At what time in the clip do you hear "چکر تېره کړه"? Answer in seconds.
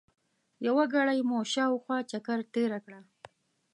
2.11-2.99